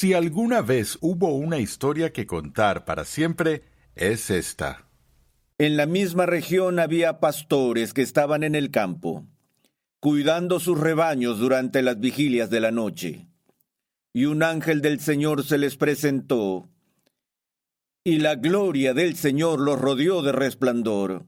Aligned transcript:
Si 0.00 0.14
alguna 0.14 0.62
vez 0.62 0.96
hubo 1.00 1.34
una 1.34 1.58
historia 1.58 2.12
que 2.12 2.24
contar 2.24 2.84
para 2.84 3.04
siempre, 3.04 3.64
es 3.96 4.30
esta. 4.30 4.86
En 5.58 5.76
la 5.76 5.86
misma 5.86 6.24
región 6.24 6.78
había 6.78 7.18
pastores 7.18 7.92
que 7.92 8.02
estaban 8.02 8.44
en 8.44 8.54
el 8.54 8.70
campo, 8.70 9.26
cuidando 9.98 10.60
sus 10.60 10.78
rebaños 10.78 11.40
durante 11.40 11.82
las 11.82 11.98
vigilias 11.98 12.48
de 12.48 12.60
la 12.60 12.70
noche. 12.70 13.26
Y 14.12 14.26
un 14.26 14.44
ángel 14.44 14.82
del 14.82 15.00
Señor 15.00 15.42
se 15.42 15.58
les 15.58 15.76
presentó, 15.76 16.68
y 18.04 18.18
la 18.18 18.36
gloria 18.36 18.94
del 18.94 19.16
Señor 19.16 19.58
los 19.58 19.80
rodeó 19.80 20.22
de 20.22 20.30
resplandor, 20.30 21.26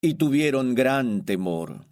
y 0.00 0.14
tuvieron 0.14 0.74
gran 0.74 1.26
temor. 1.26 1.84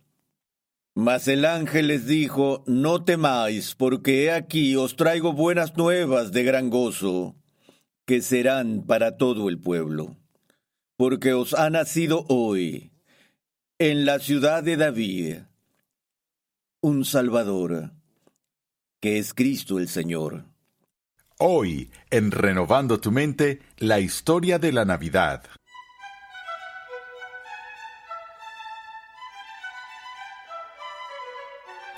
Mas 0.98 1.28
el 1.28 1.44
ángel 1.44 1.86
les 1.86 2.06
dijo, 2.06 2.64
No 2.66 3.04
temáis, 3.04 3.74
porque 3.74 4.24
he 4.24 4.32
aquí 4.32 4.74
os 4.74 4.96
traigo 4.96 5.32
buenas 5.32 5.76
nuevas 5.76 6.32
de 6.32 6.42
gran 6.42 6.70
gozo, 6.70 7.36
que 8.04 8.20
serán 8.20 8.84
para 8.86 9.16
todo 9.16 9.48
el 9.48 9.58
pueblo 9.60 10.16
porque 10.98 11.32
os 11.32 11.54
ha 11.54 11.70
nacido 11.70 12.26
hoy 12.28 12.90
en 13.78 14.04
la 14.04 14.18
ciudad 14.18 14.64
de 14.64 14.76
David 14.76 15.36
un 16.80 17.04
Salvador, 17.04 17.92
que 19.00 19.18
es 19.18 19.32
Cristo 19.32 19.78
el 19.78 19.88
Señor. 19.88 20.44
Hoy, 21.38 21.92
en 22.10 22.32
Renovando 22.32 22.98
tu 23.00 23.12
Mente, 23.12 23.60
la 23.76 24.00
historia 24.00 24.58
de 24.58 24.72
la 24.72 24.84
Navidad. 24.84 25.44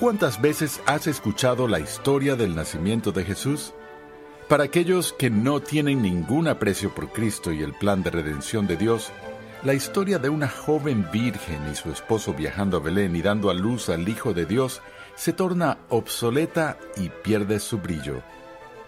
¿Cuántas 0.00 0.40
veces 0.40 0.80
has 0.86 1.06
escuchado 1.06 1.68
la 1.68 1.78
historia 1.78 2.34
del 2.34 2.54
nacimiento 2.54 3.12
de 3.12 3.22
Jesús? 3.22 3.74
Para 4.48 4.64
aquellos 4.64 5.12
que 5.12 5.28
no 5.28 5.60
tienen 5.60 6.00
ningún 6.00 6.48
aprecio 6.48 6.94
por 6.94 7.12
Cristo 7.12 7.52
y 7.52 7.62
el 7.62 7.74
plan 7.74 8.02
de 8.02 8.08
redención 8.08 8.66
de 8.66 8.78
Dios, 8.78 9.12
la 9.62 9.74
historia 9.74 10.18
de 10.18 10.30
una 10.30 10.48
joven 10.48 11.06
virgen 11.12 11.68
y 11.70 11.74
su 11.76 11.90
esposo 11.90 12.32
viajando 12.32 12.78
a 12.78 12.80
Belén 12.80 13.14
y 13.14 13.20
dando 13.20 13.50
a 13.50 13.54
luz 13.54 13.90
al 13.90 14.08
Hijo 14.08 14.32
de 14.32 14.46
Dios 14.46 14.80
se 15.16 15.34
torna 15.34 15.76
obsoleta 15.90 16.78
y 16.96 17.10
pierde 17.10 17.60
su 17.60 17.76
brillo. 17.76 18.22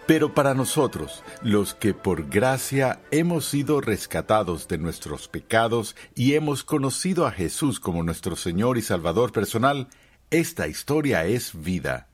Pero 0.06 0.32
para 0.32 0.54
nosotros, 0.54 1.22
los 1.42 1.74
que 1.74 1.92
por 1.92 2.26
gracia 2.30 3.02
hemos 3.10 3.44
sido 3.44 3.82
rescatados 3.82 4.66
de 4.66 4.78
nuestros 4.78 5.28
pecados 5.28 5.94
y 6.14 6.36
hemos 6.36 6.64
conocido 6.64 7.26
a 7.26 7.32
Jesús 7.32 7.80
como 7.80 8.02
nuestro 8.02 8.34
Señor 8.34 8.78
y 8.78 8.82
Salvador 8.82 9.30
personal, 9.30 9.88
esta 10.32 10.66
historia 10.66 11.26
es 11.26 11.52
vida. 11.62 12.08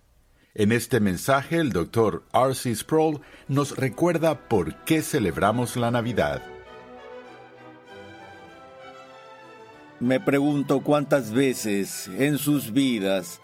En 0.53 0.73
este 0.73 0.99
mensaje 0.99 1.59
el 1.59 1.71
doctor 1.71 2.25
R.C. 2.33 2.75
Sproul 2.75 3.21
nos 3.47 3.77
recuerda 3.77 4.49
por 4.49 4.75
qué 4.85 5.03
celebramos 5.03 5.77
la 5.77 5.93
Navidad. 5.93 6.43
Me 10.01 10.19
pregunto 10.19 10.81
cuántas 10.81 11.33
veces 11.33 12.09
en 12.19 12.39
sus 12.39 12.73
vidas 12.73 13.41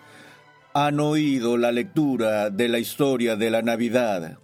han 0.73 0.99
oído 0.99 1.57
la 1.57 1.71
lectura 1.71 2.51
de 2.51 2.67
la 2.67 2.81
historia 2.81 3.37
de 3.37 3.51
la 3.51 3.63
Navidad. 3.63 4.39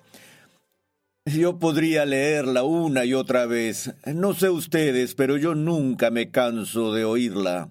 Yo 1.25 1.59
podría 1.59 2.07
leerla 2.07 2.63
una 2.63 3.05
y 3.05 3.15
otra 3.15 3.47
vez. 3.47 3.93
No 4.07 4.35
sé 4.35 4.49
ustedes, 4.49 5.17
pero 5.17 5.37
yo 5.37 5.57
nunca 5.57 6.13
me 6.13 6.31
canso 6.31 6.95
de 6.95 7.05
oírla. 7.05 7.71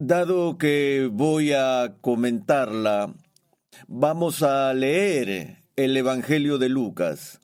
Dado 0.00 0.58
que 0.58 1.08
voy 1.10 1.52
a 1.52 1.96
comentarla, 2.00 3.12
vamos 3.88 4.44
a 4.44 4.72
leer 4.72 5.64
el 5.74 5.96
Evangelio 5.96 6.58
de 6.58 6.68
Lucas, 6.68 7.40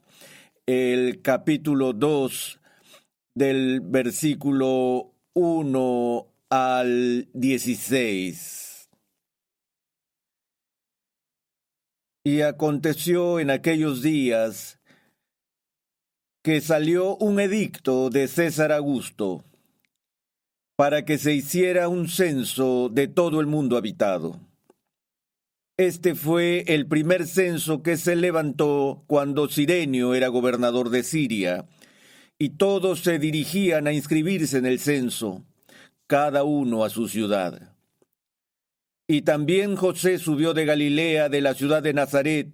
el 0.64 1.20
capítulo 1.20 1.92
2 1.92 2.60
del 3.34 3.80
versículo 3.80 5.16
1 5.32 6.28
al 6.48 7.28
16. 7.32 8.88
Y 12.22 12.42
aconteció 12.42 13.40
en 13.40 13.50
aquellos 13.50 14.00
días 14.00 14.78
que 16.44 16.60
salió 16.60 17.16
un 17.16 17.40
edicto 17.40 18.10
de 18.10 18.28
César 18.28 18.70
Augusto 18.70 19.44
para 20.76 21.04
que 21.04 21.18
se 21.18 21.34
hiciera 21.34 21.88
un 21.88 22.08
censo 22.08 22.88
de 22.90 23.06
todo 23.06 23.40
el 23.40 23.46
mundo 23.46 23.76
habitado. 23.76 24.40
Este 25.76 26.14
fue 26.14 26.64
el 26.68 26.86
primer 26.86 27.26
censo 27.26 27.82
que 27.82 27.96
se 27.96 28.16
levantó 28.16 29.02
cuando 29.06 29.48
Sirenio 29.48 30.14
era 30.14 30.28
gobernador 30.28 30.90
de 30.90 31.02
Siria, 31.02 31.66
y 32.38 32.50
todos 32.50 33.00
se 33.00 33.18
dirigían 33.18 33.86
a 33.86 33.92
inscribirse 33.92 34.58
en 34.58 34.66
el 34.66 34.78
censo, 34.80 35.44
cada 36.06 36.44
uno 36.44 36.84
a 36.84 36.90
su 36.90 37.08
ciudad. 37.08 37.74
Y 39.06 39.22
también 39.22 39.76
José 39.76 40.18
subió 40.18 40.54
de 40.54 40.64
Galilea, 40.64 41.28
de 41.28 41.40
la 41.40 41.54
ciudad 41.54 41.82
de 41.82 41.92
Nazaret, 41.92 42.48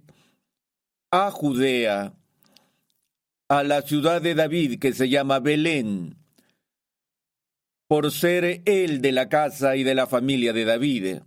a 1.11 1.31
Judea, 1.31 2.13
a 3.49 3.63
la 3.63 3.81
ciudad 3.81 4.21
de 4.21 4.35
David 4.35 4.79
que 4.79 4.93
se 4.93 5.09
llama 5.09 5.39
Belén, 5.39 6.20
por 7.91 8.09
ser 8.09 8.61
él 8.63 9.01
de 9.01 9.11
la 9.11 9.27
casa 9.27 9.75
y 9.75 9.83
de 9.83 9.93
la 9.95 10.07
familia 10.07 10.53
de 10.53 10.63
David, 10.63 11.17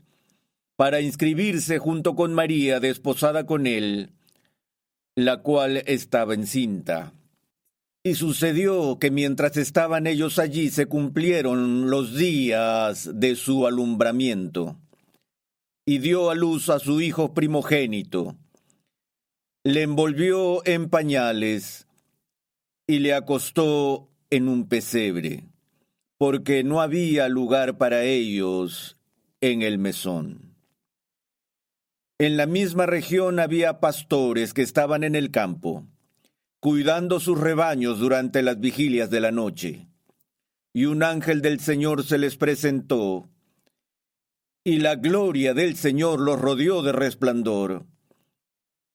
para 0.77 1.03
inscribirse 1.03 1.79
junto 1.79 2.15
con 2.15 2.33
María, 2.33 2.81
desposada 2.81 3.45
con 3.45 3.67
él, 3.67 4.15
la 5.15 5.43
cual 5.43 5.83
estaba 5.85 6.33
encinta. 6.33 7.13
Y 8.03 8.15
sucedió 8.15 8.99
que 8.99 9.11
mientras 9.11 9.59
estaban 9.59 10.07
ellos 10.07 10.39
allí 10.39 10.71
se 10.71 10.87
cumplieron 10.87 11.91
los 11.91 12.17
días 12.17 13.11
de 13.13 13.37
su 13.37 13.67
alumbramiento, 13.67 14.79
y 15.85 15.99
dio 15.99 16.31
a 16.31 16.35
luz 16.35 16.71
a 16.71 16.79
su 16.79 17.03
hijo 17.03 17.35
primogénito. 17.35 18.39
Le 19.65 19.83
envolvió 19.83 20.67
en 20.67 20.89
pañales 20.89 21.87
y 22.87 23.01
le 23.01 23.13
acostó 23.13 24.09
en 24.31 24.49
un 24.49 24.67
pesebre 24.67 25.45
porque 26.19 26.65
no 26.65 26.81
había 26.81 27.29
lugar 27.29 27.79
para 27.79 28.03
ellos 28.05 28.97
en 29.41 29.63
el 29.63 29.79
mesón. 29.79 30.55
En 32.19 32.37
la 32.37 32.47
misma 32.47 32.87
región 32.87 33.41
había 33.41 33.81
pastores 33.81 34.55
que 34.55 34.63
estaban 34.63 35.03
en 35.03 35.17
el 35.17 35.31
campo, 35.31 35.87
cuidando 36.61 37.19
sus 37.19 37.39
rebaños 37.39 37.99
durante 37.99 38.43
las 38.43 38.61
vigilias 38.61 39.11
de 39.11 39.21
la 39.21 39.33
noche. 39.33 39.89
Y 40.73 40.87
un 40.87 41.03
ángel 41.03 41.43
del 41.43 41.61
Señor 41.61 42.05
se 42.05 42.19
les 42.19 42.37
presentó, 42.37 43.29
y 44.65 44.79
la 44.79 44.95
gloria 44.95 45.53
del 45.53 45.77
Señor 45.77 46.21
los 46.21 46.41
rodeó 46.41 46.83
de 46.83 46.93
resplandor, 46.93 47.85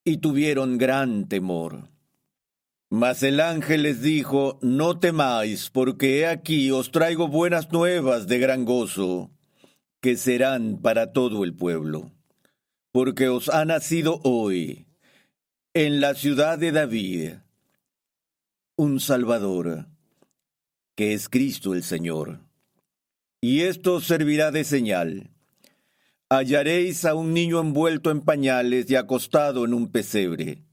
y 0.04 0.18
tuvieron 0.18 0.77
gran 0.77 1.27
temor. 1.27 1.88
Mas 2.89 3.24
el 3.24 3.39
ángel 3.39 3.83
les 3.83 4.01
dijo, 4.01 4.59
No 4.62 5.00
temáis, 5.00 5.69
porque 5.69 6.19
he 6.19 6.27
aquí 6.27 6.71
os 6.71 6.91
traigo 6.91 7.27
buenas 7.27 7.71
nuevas 7.71 8.27
de 8.27 8.39
gran 8.39 8.65
gozo, 8.65 9.31
que 10.01 10.18
serán 10.18 10.80
para 10.81 11.12
todo 11.12 11.44
el 11.44 11.53
pueblo 11.53 12.12
porque 12.91 13.30
os 13.30 13.50
ha 13.50 13.65
nacido 13.65 14.19
hoy 14.24 14.88
en 15.74 16.01
la 16.01 16.15
ciudad 16.15 16.57
de 16.57 16.71
David 16.71 17.33
un 18.75 19.00
Salvador, 19.00 19.88
que 20.95 21.13
es 21.13 21.30
Cristo 21.30 21.74
el 21.74 21.83
Señor. 21.83 22.39
Y 23.41 23.62
esto 23.62 23.95
os 23.95 24.07
servirá 24.07 24.51
de 24.51 24.63
señal. 24.63 25.31
Hallaréis 26.30 27.06
a 27.06 27.13
un 27.13 27.33
niño 27.33 27.59
envuelto 27.59 28.09
en 28.09 28.21
pañales 28.21 28.89
y 28.89 28.95
acostado 28.95 29.65
en 29.65 29.74
un 29.74 29.91
pesebre. 29.91 30.63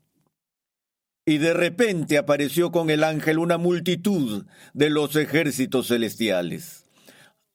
Y 1.26 1.38
de 1.38 1.54
repente 1.54 2.18
apareció 2.18 2.70
con 2.70 2.88
el 2.88 3.02
ángel 3.02 3.38
una 3.38 3.58
multitud 3.58 4.46
de 4.74 4.90
los 4.90 5.16
ejércitos 5.16 5.88
celestiales, 5.88 6.86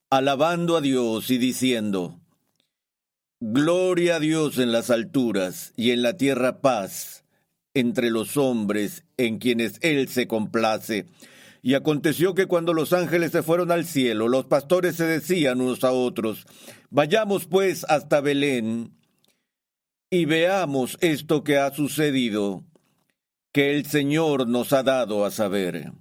alabando 0.09 0.75
a 0.75 0.81
Dios 0.81 1.31
y 1.31 1.37
diciendo, 1.37 2.19
Gloria 3.39 4.17
a 4.17 4.19
Dios 4.19 4.59
en 4.59 4.73
las 4.73 4.89
alturas 4.91 5.73
y 5.77 5.91
en 5.91 6.01
la 6.01 6.17
tierra 6.17 6.59
paz 6.61 7.23
entre 7.73 8.11
los 8.11 8.37
hombres 8.37 9.05
en 9.17 9.39
quienes 9.39 9.79
Él 9.81 10.09
se 10.09 10.27
complace. 10.27 11.05
Y 11.63 11.75
aconteció 11.75 12.35
que 12.35 12.47
cuando 12.47 12.73
los 12.73 12.91
ángeles 12.91 13.31
se 13.31 13.41
fueron 13.41 13.71
al 13.71 13.85
cielo, 13.85 14.27
los 14.27 14.45
pastores 14.45 14.95
se 14.97 15.05
decían 15.05 15.61
unos 15.61 15.83
a 15.83 15.91
otros, 15.91 16.45
vayamos 16.89 17.45
pues 17.45 17.85
hasta 17.87 18.19
Belén 18.19 18.91
y 20.09 20.25
veamos 20.25 20.97
esto 21.01 21.43
que 21.43 21.57
ha 21.57 21.73
sucedido, 21.73 22.65
que 23.51 23.71
el 23.71 23.85
Señor 23.85 24.47
nos 24.47 24.73
ha 24.73 24.83
dado 24.83 25.25
a 25.25 25.31
saber. 25.31 25.91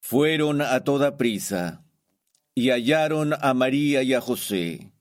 Fueron 0.00 0.62
a 0.62 0.84
toda 0.84 1.16
prisa 1.16 1.84
y 2.54 2.70
hallaron 2.70 3.34
a 3.40 3.54
María 3.54 4.02
y 4.02 4.14
a 4.14 4.20
José 4.20 4.92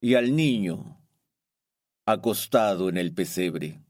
y 0.00 0.14
al 0.14 0.36
niño 0.36 1.00
acostado 2.06 2.88
en 2.88 2.98
el 2.98 3.14
pesebre. 3.14 3.80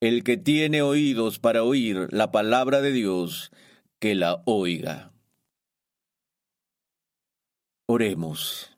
El 0.00 0.24
que 0.24 0.36
tiene 0.36 0.82
oídos 0.82 1.38
para 1.38 1.62
oír 1.62 2.08
la 2.10 2.32
palabra 2.32 2.80
de 2.80 2.92
Dios, 2.92 3.52
que 3.98 4.14
la 4.14 4.42
oiga. 4.46 5.12
Oremos. 7.86 8.76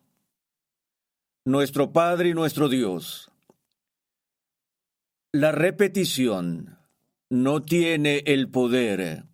Nuestro 1.45 1.93
Padre 1.93 2.31
y 2.31 2.35
nuestro 2.35 2.69
Dios, 2.69 3.32
la 5.35 5.51
repetición 5.51 6.77
no 7.31 7.63
tiene 7.63 8.23
el 8.27 8.51
poder 8.51 9.25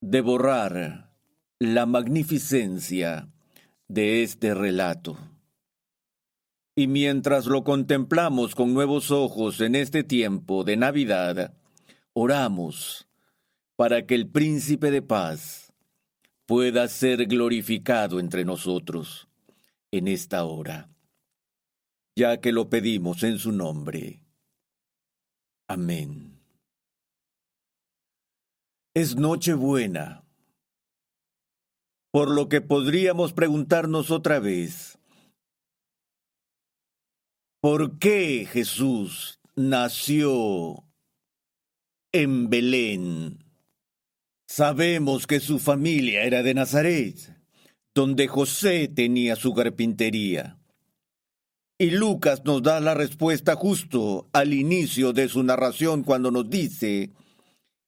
de 0.00 0.20
borrar 0.20 1.10
la 1.58 1.84
magnificencia 1.84 3.28
de 3.88 4.22
este 4.22 4.54
relato. 4.54 5.18
Y 6.76 6.86
mientras 6.86 7.46
lo 7.46 7.64
contemplamos 7.64 8.54
con 8.54 8.72
nuevos 8.72 9.10
ojos 9.10 9.60
en 9.60 9.74
este 9.74 10.04
tiempo 10.04 10.62
de 10.62 10.76
Navidad, 10.76 11.54
oramos 12.12 13.08
para 13.74 14.06
que 14.06 14.14
el 14.14 14.28
príncipe 14.28 14.92
de 14.92 15.02
paz 15.02 15.72
pueda 16.46 16.86
ser 16.86 17.26
glorificado 17.26 18.20
entre 18.20 18.44
nosotros 18.44 19.26
en 19.90 20.06
esta 20.06 20.44
hora, 20.44 20.88
ya 22.14 22.40
que 22.40 22.52
lo 22.52 22.70
pedimos 22.70 23.24
en 23.24 23.40
su 23.40 23.50
nombre. 23.50 24.21
Amén. 25.72 26.38
Es 28.94 29.16
Nochebuena, 29.16 30.22
por 32.10 32.30
lo 32.30 32.50
que 32.50 32.60
podríamos 32.60 33.32
preguntarnos 33.32 34.10
otra 34.10 34.38
vez, 34.38 34.98
¿Por 37.62 37.98
qué 37.98 38.44
Jesús 38.44 39.40
nació 39.56 40.84
en 42.12 42.50
Belén? 42.50 43.38
Sabemos 44.46 45.26
que 45.26 45.40
su 45.40 45.58
familia 45.58 46.24
era 46.24 46.42
de 46.42 46.52
Nazaret, 46.52 47.16
donde 47.94 48.28
José 48.28 48.88
tenía 48.88 49.36
su 49.36 49.54
carpintería. 49.54 50.61
Y 51.82 51.90
Lucas 51.90 52.44
nos 52.44 52.62
da 52.62 52.78
la 52.78 52.94
respuesta 52.94 53.56
justo 53.56 54.28
al 54.32 54.54
inicio 54.54 55.12
de 55.12 55.28
su 55.28 55.42
narración 55.42 56.04
cuando 56.04 56.30
nos 56.30 56.48
dice 56.48 57.10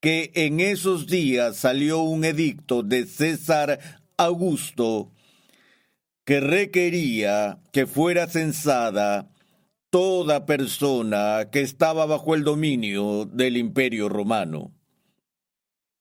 que 0.00 0.32
en 0.34 0.58
esos 0.58 1.06
días 1.06 1.58
salió 1.58 2.00
un 2.00 2.24
edicto 2.24 2.82
de 2.82 3.06
César 3.06 3.78
Augusto 4.16 5.12
que 6.24 6.40
requería 6.40 7.60
que 7.70 7.86
fuera 7.86 8.26
censada 8.26 9.30
toda 9.90 10.44
persona 10.44 11.50
que 11.52 11.60
estaba 11.60 12.04
bajo 12.04 12.34
el 12.34 12.42
dominio 12.42 13.26
del 13.26 13.56
imperio 13.56 14.08
romano. 14.08 14.72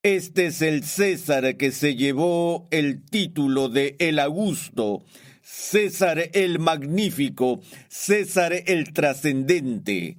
Este 0.02 0.46
es 0.46 0.62
el 0.62 0.82
César 0.82 1.56
que 1.56 1.70
se 1.70 1.94
llevó 1.94 2.66
el 2.72 3.04
título 3.04 3.68
de 3.68 3.94
el 4.00 4.18
Augusto, 4.18 5.04
César 5.46 6.30
el 6.32 6.58
Magnífico, 6.58 7.60
César 7.88 8.54
el 8.64 8.94
Trascendente, 8.94 10.16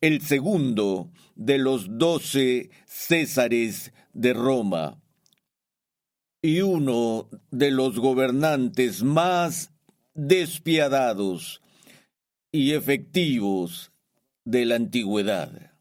el 0.00 0.20
segundo 0.20 1.12
de 1.36 1.58
los 1.58 1.96
doce 1.96 2.70
Césares 2.84 3.92
de 4.12 4.32
Roma 4.32 5.00
y 6.42 6.62
uno 6.62 7.28
de 7.52 7.70
los 7.70 8.00
gobernantes 8.00 9.04
más 9.04 9.70
despiadados 10.12 11.62
y 12.50 12.72
efectivos 12.72 13.92
de 14.44 14.66
la 14.66 14.74
antigüedad. 14.74 15.72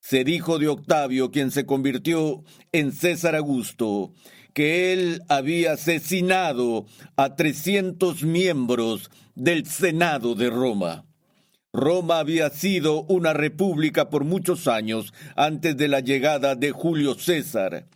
Se 0.00 0.24
dijo 0.24 0.58
de 0.58 0.66
Octavio, 0.66 1.30
quien 1.30 1.52
se 1.52 1.66
convirtió 1.66 2.42
en 2.72 2.90
César 2.90 3.36
Augusto, 3.36 4.12
que 4.52 4.92
él 4.92 5.22
había 5.28 5.72
asesinado 5.72 6.86
a 7.16 7.36
300 7.36 8.22
miembros 8.24 9.10
del 9.34 9.66
Senado 9.66 10.34
de 10.34 10.50
Roma. 10.50 11.04
Roma 11.72 12.18
había 12.18 12.50
sido 12.50 13.02
una 13.04 13.32
república 13.32 14.10
por 14.10 14.24
muchos 14.24 14.66
años 14.68 15.12
antes 15.36 15.76
de 15.76 15.88
la 15.88 16.00
llegada 16.00 16.54
de 16.54 16.72
Julio 16.72 17.14
César, 17.14 17.86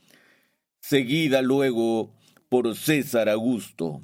seguida 0.81 1.43
luego 1.43 2.15
por 2.49 2.77
César 2.77 3.29
Augusto 3.29 4.03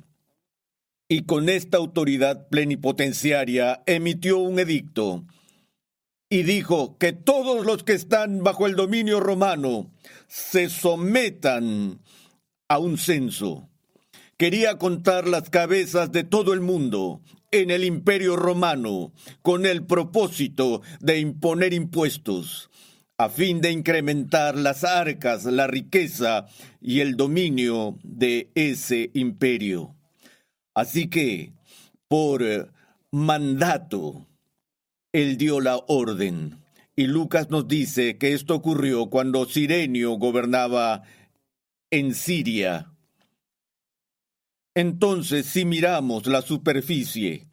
y 1.08 1.22
con 1.22 1.48
esta 1.48 1.78
autoridad 1.78 2.48
plenipotenciaria 2.48 3.82
emitió 3.86 4.38
un 4.38 4.58
edicto 4.58 5.24
y 6.28 6.42
dijo 6.42 6.98
que 6.98 7.12
todos 7.14 7.64
los 7.64 7.82
que 7.82 7.94
están 7.94 8.44
bajo 8.44 8.66
el 8.66 8.76
dominio 8.76 9.18
romano 9.18 9.90
se 10.28 10.68
sometan 10.68 12.00
a 12.68 12.78
un 12.78 12.98
censo. 12.98 13.68
Quería 14.36 14.78
contar 14.78 15.26
las 15.26 15.50
cabezas 15.50 16.12
de 16.12 16.24
todo 16.24 16.52
el 16.52 16.60
mundo 16.60 17.22
en 17.50 17.70
el 17.70 17.84
imperio 17.84 18.36
romano 18.36 19.12
con 19.42 19.66
el 19.66 19.84
propósito 19.84 20.82
de 21.00 21.18
imponer 21.18 21.72
impuestos 21.72 22.70
a 23.20 23.28
fin 23.28 23.60
de 23.60 23.72
incrementar 23.72 24.56
las 24.56 24.84
arcas, 24.84 25.44
la 25.44 25.66
riqueza 25.66 26.46
y 26.80 27.00
el 27.00 27.16
dominio 27.16 27.98
de 28.04 28.52
ese 28.54 29.10
imperio. 29.12 29.96
Así 30.72 31.08
que, 31.08 31.52
por 32.06 32.44
eh, 32.44 32.66
mandato, 33.10 34.28
él 35.12 35.36
dio 35.36 35.60
la 35.60 35.80
orden. 35.88 36.62
Y 36.94 37.08
Lucas 37.08 37.50
nos 37.50 37.66
dice 37.66 38.18
que 38.18 38.34
esto 38.34 38.54
ocurrió 38.54 39.10
cuando 39.10 39.46
Sirenio 39.46 40.12
gobernaba 40.12 41.02
en 41.90 42.14
Siria. 42.14 42.92
Entonces, 44.74 45.46
si 45.46 45.64
miramos 45.64 46.26
la 46.26 46.42
superficie 46.42 47.48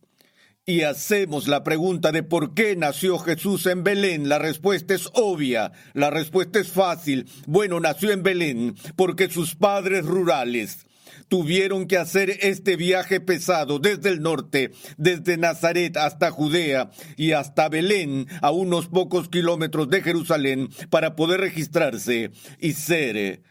y 0.66 0.82
hacemos 0.82 1.48
la 1.48 1.64
pregunta 1.64 2.12
de 2.12 2.24
por 2.24 2.54
qué 2.54 2.76
nació 2.76 3.18
Jesús 3.20 3.66
en 3.66 3.84
Belén, 3.84 4.30
la 4.30 4.40
respuesta 4.40 4.94
es 4.94 5.10
obvia, 5.14 5.72
la 5.94 6.10
respuesta 6.10 6.60
es 6.60 6.70
fácil. 6.70 7.28
Bueno, 7.48 7.80
nació 7.80 8.12
en 8.12 8.24
Belén 8.24 8.76
porque 8.96 9.30
sus 9.30 9.56
padres 9.56 10.06
rurales 10.06 10.86
tuvieron 11.28 11.88
que 11.88 11.98
hacer 11.98 12.38
este 12.42 12.76
viaje 12.76 13.20
pesado 13.20 13.80
desde 13.80 14.10
el 14.10 14.22
norte, 14.22 14.72
desde 14.98 15.38
Nazaret 15.38 15.98
hasta 15.98 16.30
Judea 16.30 16.92
y 17.16 17.32
hasta 17.32 17.70
Belén, 17.70 18.28
a 18.42 18.52
unos 18.52 18.88
pocos 18.88 19.30
kilómetros 19.30 19.90
de 19.90 20.02
Jerusalén, 20.04 20.70
para 20.90 21.16
poder 21.16 21.40
registrarse 21.40 22.32
y 22.60 22.74
ser 22.74 23.42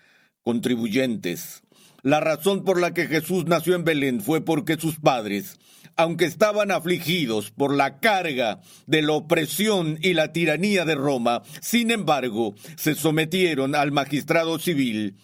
contribuyentes. 0.44 1.62
La 2.02 2.20
razón 2.20 2.64
por 2.64 2.80
la 2.80 2.92
que 2.92 3.06
Jesús 3.06 3.46
nació 3.46 3.74
en 3.74 3.84
Belén 3.84 4.20
fue 4.20 4.44
porque 4.44 4.76
sus 4.76 5.00
padres, 5.00 5.58
aunque 5.96 6.26
estaban 6.26 6.70
afligidos 6.70 7.50
por 7.50 7.74
la 7.74 7.98
carga 7.98 8.60
de 8.86 9.02
la 9.02 9.14
opresión 9.14 9.98
y 10.02 10.12
la 10.12 10.32
tiranía 10.32 10.84
de 10.84 10.94
Roma, 10.94 11.42
sin 11.60 11.90
embargo, 11.90 12.54
se 12.76 12.94
sometieron 12.94 13.74
al 13.74 13.90
magistrado 13.90 14.58
civil 14.58 15.16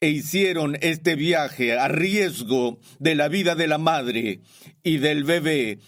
e 0.00 0.08
hicieron 0.08 0.78
este 0.80 1.14
viaje 1.14 1.78
a 1.78 1.88
riesgo 1.88 2.80
de 2.98 3.14
la 3.14 3.28
vida 3.28 3.54
de 3.54 3.68
la 3.68 3.76
madre 3.76 4.40
y 4.82 4.96
del 4.96 5.24
bebé 5.24 5.80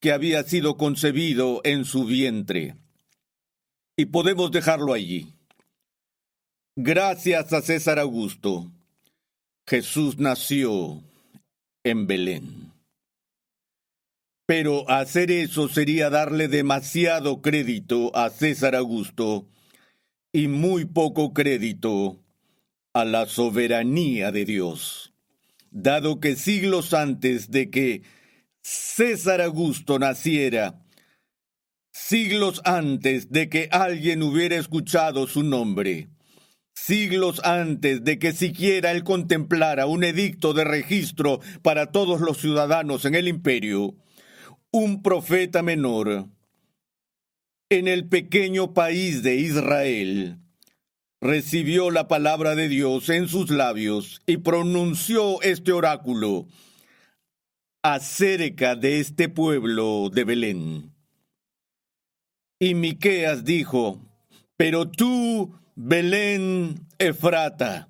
que 0.00 0.12
había 0.12 0.42
sido 0.42 0.76
concebido 0.76 1.60
en 1.62 1.84
su 1.84 2.04
vientre. 2.04 2.74
Y 3.96 4.06
podemos 4.06 4.50
dejarlo 4.50 4.94
allí. 4.94 5.34
Gracias 6.76 7.52
a 7.52 7.62
César 7.62 7.98
Augusto, 7.98 8.70
Jesús 9.66 10.18
nació 10.18 11.02
en 11.82 12.06
Belén. 12.06 12.72
Pero 14.46 14.88
hacer 14.88 15.32
eso 15.32 15.68
sería 15.68 16.10
darle 16.10 16.46
demasiado 16.46 17.42
crédito 17.42 18.16
a 18.16 18.30
César 18.30 18.76
Augusto 18.76 19.48
y 20.32 20.46
muy 20.46 20.84
poco 20.84 21.34
crédito 21.34 22.20
a 22.92 23.04
la 23.04 23.26
soberanía 23.26 24.30
de 24.30 24.44
Dios, 24.44 25.12
dado 25.72 26.20
que 26.20 26.36
siglos 26.36 26.94
antes 26.94 27.50
de 27.50 27.68
que 27.70 28.02
César 28.62 29.40
Augusto 29.40 29.98
naciera, 29.98 30.80
siglos 31.92 32.62
antes 32.64 33.32
de 33.32 33.48
que 33.48 33.68
alguien 33.72 34.22
hubiera 34.22 34.56
escuchado 34.56 35.26
su 35.26 35.42
nombre, 35.42 36.08
siglos 36.80 37.40
antes 37.44 38.04
de 38.04 38.18
que 38.18 38.32
siquiera 38.32 38.90
él 38.90 39.04
contemplara 39.04 39.86
un 39.86 40.04
edicto 40.04 40.52
de 40.52 40.64
registro 40.64 41.40
para 41.62 41.92
todos 41.92 42.20
los 42.20 42.38
ciudadanos 42.38 43.04
en 43.04 43.14
el 43.14 43.28
imperio, 43.28 43.94
un 44.70 45.02
profeta 45.02 45.62
menor 45.62 46.28
en 47.68 47.86
el 47.86 48.08
pequeño 48.08 48.74
país 48.74 49.22
de 49.22 49.36
Israel 49.36 50.38
recibió 51.20 51.90
la 51.90 52.08
palabra 52.08 52.54
de 52.54 52.68
Dios 52.68 53.08
en 53.10 53.28
sus 53.28 53.50
labios 53.50 54.22
y 54.26 54.38
pronunció 54.38 55.40
este 55.42 55.72
oráculo 55.72 56.48
acerca 57.82 58.74
de 58.74 59.00
este 59.00 59.28
pueblo 59.28 60.10
de 60.12 60.24
Belén. 60.24 60.94
Y 62.58 62.74
Miqueas 62.74 63.44
dijo: 63.44 64.09
Pero 64.60 64.90
tú, 64.90 65.58
Belén 65.74 66.86
Efrata, 66.98 67.88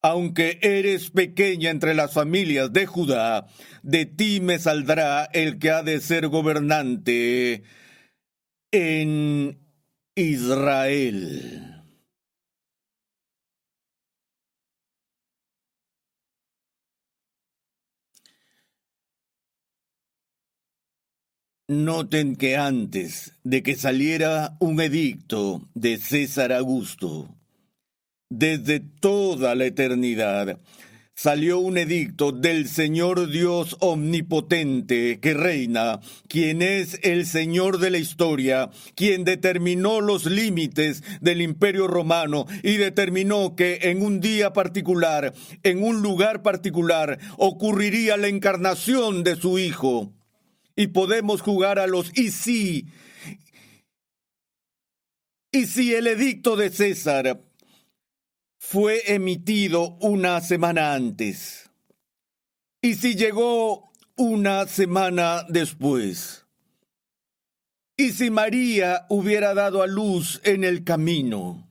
aunque 0.00 0.58
eres 0.62 1.10
pequeña 1.10 1.68
entre 1.68 1.92
las 1.92 2.14
familias 2.14 2.72
de 2.72 2.86
Judá, 2.86 3.48
de 3.82 4.06
ti 4.06 4.40
me 4.40 4.58
saldrá 4.58 5.26
el 5.26 5.58
que 5.58 5.68
ha 5.68 5.82
de 5.82 6.00
ser 6.00 6.28
gobernante 6.28 7.64
en 8.72 9.58
Israel. 10.14 11.75
Noten 21.68 22.36
que 22.36 22.56
antes 22.56 23.32
de 23.42 23.64
que 23.64 23.74
saliera 23.74 24.56
un 24.60 24.80
edicto 24.80 25.68
de 25.74 25.96
César 25.96 26.52
Augusto, 26.52 27.34
desde 28.30 28.78
toda 28.78 29.56
la 29.56 29.64
eternidad 29.64 30.60
salió 31.16 31.58
un 31.58 31.76
edicto 31.76 32.30
del 32.30 32.68
Señor 32.68 33.28
Dios 33.30 33.76
omnipotente 33.80 35.18
que 35.18 35.34
reina, 35.34 35.98
quien 36.28 36.62
es 36.62 37.00
el 37.02 37.26
Señor 37.26 37.78
de 37.80 37.90
la 37.90 37.98
historia, 37.98 38.70
quien 38.94 39.24
determinó 39.24 40.00
los 40.00 40.26
límites 40.26 41.02
del 41.20 41.42
imperio 41.42 41.88
romano 41.88 42.46
y 42.62 42.76
determinó 42.76 43.56
que 43.56 43.80
en 43.82 44.02
un 44.02 44.20
día 44.20 44.52
particular, 44.52 45.34
en 45.64 45.82
un 45.82 46.00
lugar 46.00 46.42
particular, 46.42 47.18
ocurriría 47.38 48.16
la 48.16 48.28
encarnación 48.28 49.24
de 49.24 49.34
su 49.34 49.58
Hijo. 49.58 50.15
Y 50.76 50.88
podemos 50.88 51.40
jugar 51.40 51.78
a 51.78 51.86
los 51.86 52.16
y 52.16 52.30
si. 52.30 52.86
Y 55.50 55.66
si 55.66 55.94
el 55.94 56.06
edicto 56.06 56.54
de 56.54 56.70
César 56.70 57.40
fue 58.58 59.14
emitido 59.14 59.96
una 60.00 60.40
semana 60.42 60.92
antes. 60.92 61.70
Y 62.82 62.94
si 62.94 63.14
llegó 63.14 63.90
una 64.16 64.66
semana 64.66 65.46
después. 65.48 66.46
Y 67.96 68.10
si 68.10 68.30
María 68.30 69.06
hubiera 69.08 69.54
dado 69.54 69.82
a 69.82 69.86
luz 69.86 70.42
en 70.44 70.64
el 70.64 70.84
camino. 70.84 71.66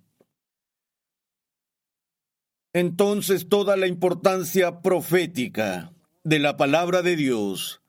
Entonces 2.73 3.47
toda 3.47 3.77
la 3.77 3.87
importancia 3.87 4.81
profética 4.81 5.93
de 6.23 6.39
la 6.39 6.57
palabra 6.57 7.03
de 7.03 7.15
Dios 7.15 7.81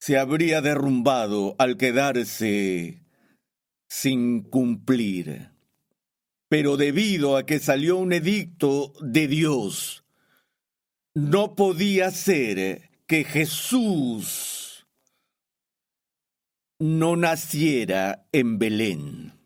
se 0.00 0.18
habría 0.18 0.60
derrumbado 0.60 1.54
al 1.58 1.76
quedarse 1.76 3.02
sin 3.88 4.42
cumplir 4.42 5.50
pero 6.50 6.76
debido 6.76 7.36
a 7.36 7.46
que 7.46 7.60
salió 7.60 7.96
un 7.96 8.12
edicto 8.12 8.92
de 9.00 9.28
Dios, 9.28 10.04
no 11.14 11.54
podía 11.54 12.10
ser 12.10 12.90
que 13.06 13.22
Jesús 13.22 14.84
no 16.80 17.14
naciera 17.14 18.26
en 18.32 18.58
Belén. 18.58 19.39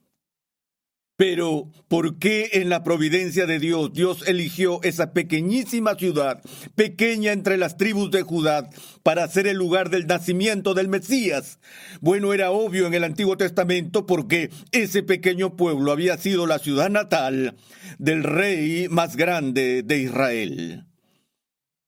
Pero, 1.16 1.70
¿por 1.86 2.18
qué 2.18 2.50
en 2.54 2.68
la 2.68 2.82
providencia 2.82 3.46
de 3.46 3.60
Dios 3.60 3.92
Dios 3.92 4.26
eligió 4.26 4.82
esa 4.82 5.12
pequeñísima 5.12 5.94
ciudad, 5.94 6.42
pequeña 6.74 7.30
entre 7.30 7.56
las 7.56 7.76
tribus 7.76 8.10
de 8.10 8.22
Judá, 8.22 8.68
para 9.04 9.28
ser 9.28 9.46
el 9.46 9.56
lugar 9.56 9.90
del 9.90 10.08
nacimiento 10.08 10.74
del 10.74 10.88
Mesías? 10.88 11.60
Bueno, 12.00 12.34
era 12.34 12.50
obvio 12.50 12.88
en 12.88 12.94
el 12.94 13.04
Antiguo 13.04 13.36
Testamento 13.36 14.06
porque 14.06 14.50
ese 14.72 15.04
pequeño 15.04 15.54
pueblo 15.54 15.92
había 15.92 16.18
sido 16.18 16.48
la 16.48 16.58
ciudad 16.58 16.90
natal 16.90 17.54
del 17.98 18.24
rey 18.24 18.88
más 18.90 19.14
grande 19.14 19.84
de 19.84 19.98
Israel. 19.98 20.86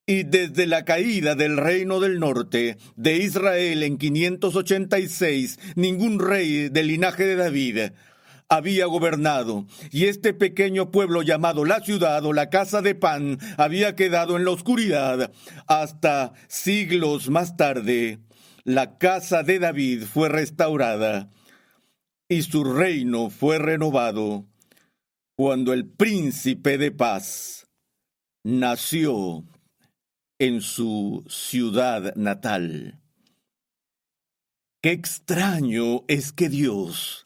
Y 0.07 0.23
desde 0.23 0.69
la 0.69 0.85
caída 0.85 1.35
del 1.35 1.57
reino 1.57 1.99
del 1.99 2.21
norte 2.21 2.77
de 2.95 3.17
Israel 3.17 3.83
en 3.83 3.99
586, 3.99 5.59
ningún 5.75 6.21
rey 6.21 6.69
del 6.69 6.87
linaje 6.87 7.27
de 7.27 7.35
David 7.35 7.79
había 8.49 8.87
gobernado, 8.87 9.67
y 9.91 10.05
este 10.05 10.33
pequeño 10.33 10.91
pueblo 10.91 11.23
llamado 11.23 11.65
la 11.65 11.81
ciudad 11.81 12.25
o 12.25 12.33
la 12.33 12.49
casa 12.51 12.83
de 12.83 12.95
pan 12.95 13.39
había 13.57 13.97
quedado 13.97 14.37
en 14.37 14.45
la 14.45 14.53
oscuridad 14.53 15.33
hasta 15.67 16.33
siglos 16.49 17.29
más 17.29 17.57
tarde. 17.57 18.21
La 18.65 18.99
casa 18.99 19.43
de 19.43 19.59
David 19.59 20.05
fue 20.05 20.29
restaurada 20.29 21.31
y 22.29 22.43
su 22.43 22.65
reino 22.65 23.31
fue 23.31 23.59
renovado 23.59 24.47
cuando 25.37 25.73
el 25.73 25.87
príncipe 25.87 26.79
de 26.79 26.91
paz 26.91 27.69
nació 28.43 29.45
en 30.39 30.61
su 30.61 31.25
ciudad 31.29 32.15
natal. 32.17 33.01
Qué 34.83 34.93
extraño 34.93 36.05
es 36.09 36.33
que 36.33 36.49
Dios 36.49 37.26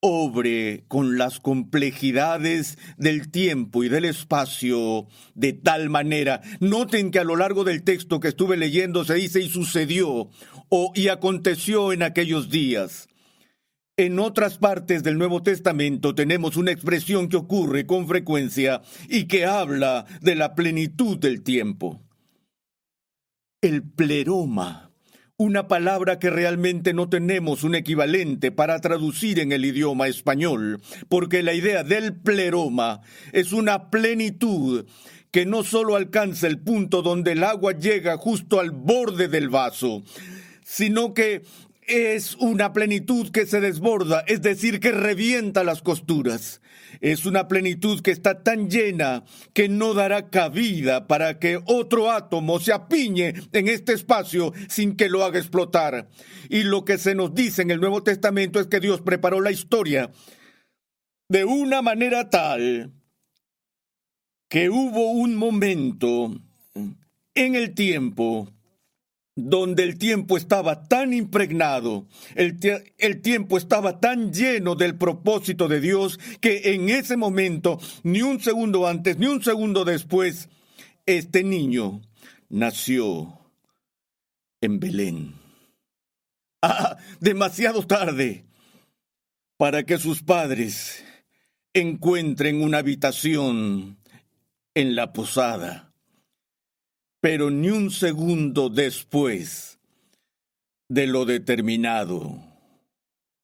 obre 0.00 0.84
con 0.88 1.18
las 1.18 1.40
complejidades 1.40 2.78
del 2.96 3.30
tiempo 3.30 3.82
y 3.84 3.88
del 3.88 4.04
espacio 4.04 5.06
de 5.34 5.52
tal 5.52 5.90
manera. 5.90 6.42
Noten 6.60 7.10
que 7.10 7.18
a 7.18 7.24
lo 7.24 7.36
largo 7.36 7.64
del 7.64 7.82
texto 7.82 8.20
que 8.20 8.28
estuve 8.28 8.56
leyendo 8.56 9.04
se 9.04 9.14
dice 9.14 9.40
y 9.40 9.48
sucedió 9.48 10.30
o 10.68 10.92
y 10.94 11.08
aconteció 11.08 11.92
en 11.92 12.02
aquellos 12.02 12.50
días. 12.50 13.08
En 13.98 14.18
otras 14.18 14.58
partes 14.58 15.02
del 15.02 15.16
Nuevo 15.16 15.42
Testamento 15.42 16.14
tenemos 16.14 16.58
una 16.58 16.70
expresión 16.70 17.28
que 17.28 17.38
ocurre 17.38 17.86
con 17.86 18.06
frecuencia 18.06 18.82
y 19.08 19.24
que 19.24 19.46
habla 19.46 20.04
de 20.20 20.34
la 20.34 20.54
plenitud 20.54 21.16
del 21.18 21.42
tiempo. 21.42 22.02
El 23.62 23.82
pleroma 23.82 24.85
una 25.38 25.68
palabra 25.68 26.18
que 26.18 26.30
realmente 26.30 26.94
no 26.94 27.10
tenemos 27.10 27.62
un 27.62 27.74
equivalente 27.74 28.52
para 28.52 28.80
traducir 28.80 29.38
en 29.38 29.52
el 29.52 29.66
idioma 29.66 30.08
español, 30.08 30.80
porque 31.10 31.42
la 31.42 31.52
idea 31.52 31.84
del 31.84 32.14
pleroma 32.14 33.02
es 33.32 33.52
una 33.52 33.90
plenitud 33.90 34.86
que 35.30 35.44
no 35.44 35.62
solo 35.62 35.96
alcanza 35.96 36.46
el 36.46 36.58
punto 36.58 37.02
donde 37.02 37.32
el 37.32 37.44
agua 37.44 37.72
llega 37.72 38.16
justo 38.16 38.60
al 38.60 38.70
borde 38.70 39.28
del 39.28 39.50
vaso, 39.50 40.02
sino 40.64 41.12
que 41.12 41.42
es 41.86 42.34
una 42.36 42.72
plenitud 42.72 43.30
que 43.30 43.46
se 43.46 43.60
desborda, 43.60 44.24
es 44.26 44.42
decir, 44.42 44.80
que 44.80 44.92
revienta 44.92 45.64
las 45.64 45.82
costuras. 45.82 46.60
Es 47.00 47.26
una 47.26 47.46
plenitud 47.46 48.00
que 48.00 48.10
está 48.10 48.42
tan 48.42 48.68
llena 48.68 49.24
que 49.52 49.68
no 49.68 49.94
dará 49.94 50.30
cabida 50.30 51.06
para 51.06 51.38
que 51.38 51.60
otro 51.66 52.10
átomo 52.10 52.58
se 52.58 52.72
apiñe 52.72 53.34
en 53.52 53.68
este 53.68 53.92
espacio 53.92 54.52
sin 54.68 54.96
que 54.96 55.08
lo 55.08 55.24
haga 55.24 55.38
explotar. 55.38 56.08
Y 56.48 56.64
lo 56.64 56.84
que 56.84 56.98
se 56.98 57.14
nos 57.14 57.34
dice 57.34 57.62
en 57.62 57.70
el 57.70 57.80
Nuevo 57.80 58.02
Testamento 58.02 58.60
es 58.60 58.66
que 58.66 58.80
Dios 58.80 59.00
preparó 59.02 59.40
la 59.40 59.52
historia 59.52 60.10
de 61.28 61.44
una 61.44 61.82
manera 61.82 62.30
tal 62.30 62.92
que 64.48 64.70
hubo 64.70 65.10
un 65.10 65.36
momento 65.36 66.32
en 67.34 67.54
el 67.54 67.74
tiempo 67.74 68.48
donde 69.36 69.82
el 69.82 69.98
tiempo 69.98 70.38
estaba 70.38 70.88
tan 70.88 71.12
impregnado, 71.12 72.06
el, 72.34 72.58
tiempo 73.20 73.58
estaba 73.58 74.00
tan 74.00 74.32
lleno 74.32 74.74
del 74.74 74.96
propósito 74.96 75.68
de 75.68 75.80
Dios, 75.80 76.18
que 76.40 76.72
en 76.74 76.88
ese 76.88 77.18
momento, 77.18 77.78
ni 78.02 78.22
un 78.22 78.40
segundo 78.40 78.88
antes, 78.88 79.18
ni 79.18 79.26
un 79.26 79.42
segundo 79.44 79.84
después, 79.84 80.48
este 81.04 81.44
niño 81.44 82.00
nació 82.48 83.38
en 84.62 84.80
Belén. 84.80 85.34
Ah, 86.62 86.96
demasiado 87.20 87.86
tarde 87.86 88.46
para 89.58 89.84
que 89.84 89.98
sus 89.98 90.22
padres 90.22 91.04
encuentren 91.74 92.62
una 92.62 92.78
habitación 92.78 93.98
en 94.74 94.96
la 94.96 95.12
posada 95.12 95.85
pero 97.28 97.50
ni 97.50 97.70
un 97.70 97.90
segundo 97.90 98.68
después 98.68 99.80
de 100.88 101.08
lo 101.08 101.24
determinado 101.24 102.38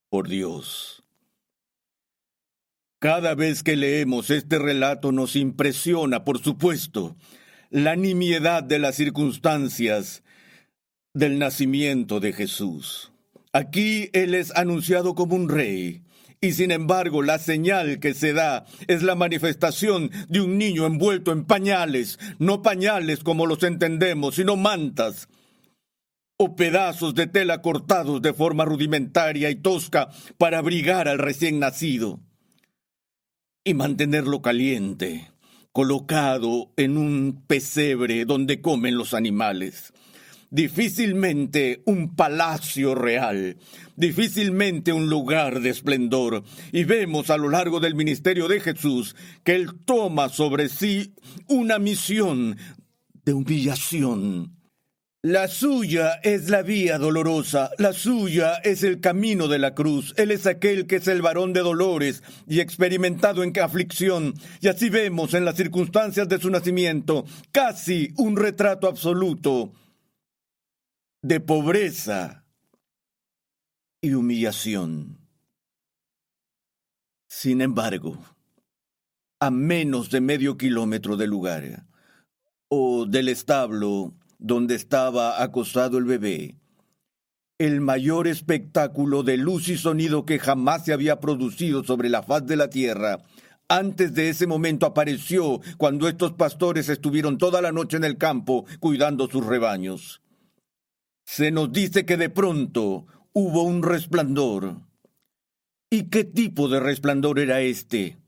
por 0.09 0.29
Dios. 0.29 1.03
Cada 3.01 3.35
vez 3.35 3.65
que 3.65 3.75
leemos 3.75 4.31
este 4.31 4.61
relato 4.61 5.11
nos 5.11 5.35
impresiona, 5.35 6.23
por 6.23 6.39
supuesto, 6.39 7.17
la 7.71 7.97
nimiedad 7.97 8.63
de 8.63 8.79
las 8.79 8.95
circunstancias 8.95 10.23
del 11.13 11.41
nacimiento 11.41 12.21
de 12.21 12.33
Jesús. 12.35 13.11
Aquí 13.53 14.11
Él 14.13 14.37
es 14.37 14.55
anunciado 14.55 15.17
como 15.17 15.35
un 15.35 15.49
rey, 15.49 16.05
y 16.45 16.53
sin 16.53 16.73
embargo, 16.73 17.23
la 17.23 17.39
señal 17.39 18.01
que 18.01 18.15
se 18.15 18.33
da 18.33 18.67
es 18.89 19.05
la 19.05 19.15
manifestación 19.15 20.11
de 20.29 20.41
un 20.41 20.59
niño 20.59 20.87
envuelto 20.87 21.31
en 21.31 21.45
pañales, 21.45 22.19
no 22.41 22.63
pañales 22.63 23.23
como 23.23 23.47
los 23.47 23.63
entendemos, 23.63 24.35
sino 24.35 24.57
mantas 24.57 25.29
o 26.37 26.57
pedazos 26.57 27.15
de 27.15 27.29
tela 27.29 27.63
cortados 27.63 28.21
de 28.21 28.35
forma 28.35 28.65
rudimentaria 28.65 29.51
y 29.51 29.55
tosca 29.55 30.09
para 30.37 30.59
abrigar 30.59 31.07
al 31.07 31.19
recién 31.19 31.61
nacido 31.61 32.19
y 33.63 33.75
mantenerlo 33.75 34.43
caliente, 34.43 35.31
colocado 35.71 36.73
en 36.77 36.97
un 36.97 37.45
pesebre 37.47 38.25
donde 38.25 38.61
comen 38.61 38.97
los 38.97 39.15
animales 39.15 39.93
difícilmente 40.53 41.83
un 41.87 42.15
palacio 42.15 42.95
real, 42.95 43.57
difícilmente 43.97 44.93
un 44.93 45.09
lugar 45.09 45.61
de 45.61 45.71
esplendor. 45.71 46.45
Y 46.71 46.85
vemos 46.85 47.31
a 47.31 47.39
lo 47.39 47.49
largo 47.49 47.81
del 47.81 47.95
ministerio 47.95 48.47
de 48.47 48.61
Jesús 48.61 49.17
que 49.43 49.55
Él 49.55 49.71
toma 49.85 50.29
sobre 50.29 50.69
sí 50.69 51.15
una 51.49 51.79
misión 51.79 52.59
de 53.25 53.33
humillación. 53.33 54.59
La 55.25 55.47
suya 55.47 56.15
es 56.25 56.51
la 56.51 56.63
vía 56.63 56.99
dolorosa, 56.99 57.71
la 57.79 57.93
suya 57.93 58.55
es 58.57 58.83
el 58.83 59.01
camino 59.01 59.47
de 59.47 59.61
la 59.61 59.73
cruz. 59.73 60.13
Él 60.17 60.33
es 60.33 60.47
aquel 60.47 60.89
que 60.89 60.97
es 60.97 61.07
el 61.07 61.23
varón 61.23 61.53
de 61.53 61.61
dolores 61.61 62.25
y 62.49 62.59
experimentado 62.59 63.45
en 63.45 63.59
aflicción. 63.61 64.35
Y 64.61 64.67
así 64.67 64.91
vemos 64.91 65.33
en 65.35 65.45
las 65.45 65.57
circunstancias 65.57 66.29
de 66.29 66.41
su 66.41 66.51
nacimiento 66.51 67.25
casi 67.53 68.13
un 68.17 68.37
retrato 68.37 68.89
absoluto 68.89 69.73
de 71.25 71.39
pobreza 71.39 72.45
y 74.01 74.15
humillación. 74.15 75.21
Sin 77.29 77.61
embargo, 77.61 78.19
a 79.39 79.53
menos 79.53 80.11
de 80.11 80.21
medio 80.21 80.57
kilómetro 80.57 81.17
del 81.17 81.31
lugar, 81.31 81.87
o 82.69 83.07
del 83.07 83.29
establo 83.29 84.15
donde 84.39 84.75
estaba 84.75 85.41
acostado 85.45 85.97
el 85.99 86.05
bebé, 86.07 86.57
el 87.57 87.81
mayor 87.81 88.27
espectáculo 88.27 89.23
de 89.23 89.37
luz 89.37 89.69
y 89.69 89.77
sonido 89.77 90.27
que 90.27 90.41
jamás 90.41 90.85
se 90.85 90.93
había 90.93 91.21
producido 91.21 91.85
sobre 91.85 92.09
la 92.09 92.25
faz 92.25 92.45
de 92.47 92.57
la 92.57 92.69
tierra, 92.69 93.23
antes 93.69 94.13
de 94.15 94.29
ese 94.29 94.49
momento 94.49 94.87
apareció 94.87 95.61
cuando 95.77 96.09
estos 96.09 96.33
pastores 96.33 96.89
estuvieron 96.89 97.39
toda 97.39 97.63
la 97.63 97.71
noche 97.71 97.97
en 97.97 98.05
el 98.05 98.19
campo 98.19 98.67
cuidando 98.81 99.29
sus 99.29 99.47
rebaños 99.47 100.23
se 101.25 101.51
nos 101.51 101.73
dice 101.73 102.05
que 102.05 102.17
de 102.17 102.31
pronto 102.31 103.07
hubo 103.33 103.63
un 103.63 103.83
resplandor. 103.83 104.81
¿Y 105.91 106.05
qué 106.05 106.25
tipo 106.25 106.69
de 106.69 106.81
resplandor 106.81 107.39
era 107.39 107.61
este? 107.61 108.19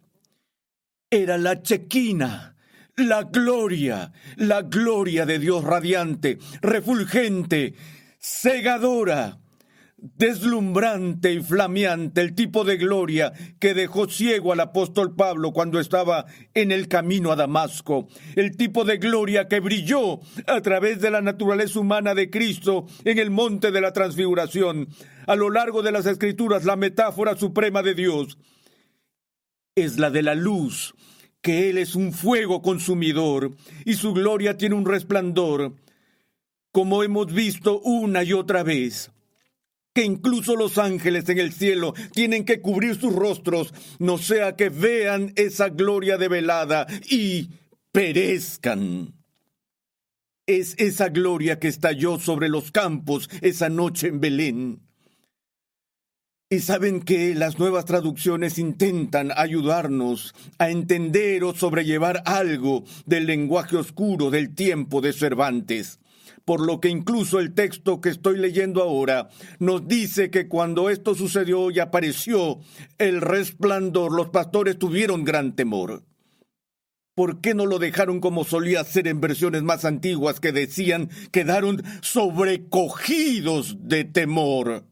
Era 1.10 1.38
la 1.38 1.62
chequina, 1.62 2.56
la 2.96 3.22
gloria, 3.24 4.12
la 4.36 4.62
gloria 4.62 5.26
de 5.26 5.38
Dios 5.38 5.64
radiante, 5.64 6.38
refulgente, 6.60 7.74
cegadora 8.18 9.43
deslumbrante 10.16 11.32
y 11.32 11.42
flameante, 11.42 12.20
el 12.20 12.34
tipo 12.34 12.64
de 12.64 12.76
gloria 12.76 13.32
que 13.58 13.72
dejó 13.72 14.06
ciego 14.06 14.52
al 14.52 14.60
apóstol 14.60 15.14
Pablo 15.16 15.52
cuando 15.52 15.80
estaba 15.80 16.26
en 16.52 16.72
el 16.72 16.88
camino 16.88 17.32
a 17.32 17.36
Damasco, 17.36 18.08
el 18.36 18.54
tipo 18.56 18.84
de 18.84 18.98
gloria 18.98 19.48
que 19.48 19.60
brilló 19.60 20.20
a 20.46 20.60
través 20.60 21.00
de 21.00 21.10
la 21.10 21.22
naturaleza 21.22 21.80
humana 21.80 22.14
de 22.14 22.28
Cristo 22.28 22.86
en 23.04 23.18
el 23.18 23.30
monte 23.30 23.70
de 23.70 23.80
la 23.80 23.92
transfiguración. 23.92 24.88
A 25.26 25.36
lo 25.36 25.48
largo 25.48 25.82
de 25.82 25.92
las 25.92 26.04
escrituras, 26.04 26.64
la 26.64 26.76
metáfora 26.76 27.34
suprema 27.34 27.82
de 27.82 27.94
Dios 27.94 28.36
es 29.74 29.98
la 29.98 30.10
de 30.10 30.22
la 30.22 30.34
luz, 30.34 30.94
que 31.40 31.70
Él 31.70 31.78
es 31.78 31.94
un 31.94 32.12
fuego 32.12 32.60
consumidor 32.60 33.52
y 33.86 33.94
su 33.94 34.12
gloria 34.12 34.58
tiene 34.58 34.74
un 34.74 34.84
resplandor, 34.84 35.74
como 36.72 37.02
hemos 37.02 37.32
visto 37.32 37.80
una 37.80 38.22
y 38.22 38.34
otra 38.34 38.62
vez 38.62 39.10
que 39.94 40.04
incluso 40.04 40.56
los 40.56 40.76
ángeles 40.76 41.28
en 41.28 41.38
el 41.38 41.52
cielo 41.52 41.94
tienen 42.12 42.44
que 42.44 42.60
cubrir 42.60 42.96
sus 42.96 43.14
rostros, 43.14 43.72
no 44.00 44.18
sea 44.18 44.56
que 44.56 44.68
vean 44.68 45.32
esa 45.36 45.68
gloria 45.68 46.18
develada 46.18 46.86
y 47.08 47.50
perezcan. 47.92 49.14
Es 50.46 50.74
esa 50.78 51.08
gloria 51.08 51.58
que 51.58 51.68
estalló 51.68 52.18
sobre 52.18 52.48
los 52.48 52.70
campos 52.72 53.30
esa 53.40 53.68
noche 53.68 54.08
en 54.08 54.20
Belén. 54.20 54.80
Y 56.50 56.58
saben 56.58 57.00
que 57.00 57.34
las 57.34 57.58
nuevas 57.58 57.84
traducciones 57.84 58.58
intentan 58.58 59.30
ayudarnos 59.34 60.34
a 60.58 60.70
entender 60.70 61.42
o 61.44 61.54
sobrellevar 61.54 62.22
algo 62.26 62.84
del 63.06 63.26
lenguaje 63.26 63.76
oscuro 63.76 64.30
del 64.30 64.54
tiempo 64.54 65.00
de 65.00 65.12
Cervantes 65.12 66.00
por 66.44 66.60
lo 66.60 66.80
que 66.80 66.88
incluso 66.88 67.40
el 67.40 67.54
texto 67.54 68.00
que 68.00 68.10
estoy 68.10 68.38
leyendo 68.38 68.82
ahora 68.82 69.28
nos 69.58 69.88
dice 69.88 70.30
que 70.30 70.48
cuando 70.48 70.90
esto 70.90 71.14
sucedió 71.14 71.70
y 71.70 71.80
apareció 71.80 72.60
el 72.98 73.20
resplandor, 73.20 74.12
los 74.12 74.28
pastores 74.28 74.78
tuvieron 74.78 75.24
gran 75.24 75.56
temor. 75.56 76.04
¿Por 77.14 77.40
qué 77.40 77.54
no 77.54 77.64
lo 77.64 77.78
dejaron 77.78 78.20
como 78.20 78.44
solía 78.44 78.82
ser 78.82 79.06
en 79.06 79.20
versiones 79.20 79.62
más 79.62 79.84
antiguas 79.84 80.40
que 80.40 80.50
decían 80.50 81.08
quedaron 81.30 81.82
sobrecogidos 82.02 83.76
de 83.88 84.04
temor? 84.04 84.84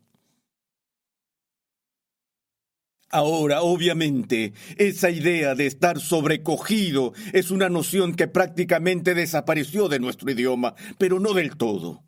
Ahora, 3.14 3.60
obviamente, 3.60 4.54
esa 4.78 5.10
idea 5.10 5.54
de 5.54 5.66
estar 5.66 6.00
sobrecogido 6.00 7.12
es 7.34 7.50
una 7.50 7.68
noción 7.68 8.14
que 8.14 8.26
prácticamente 8.26 9.14
desapareció 9.14 9.90
de 9.90 10.00
nuestro 10.00 10.30
idioma, 10.30 10.74
pero 10.96 11.20
no 11.20 11.34
del 11.34 11.58
todo. 11.58 12.02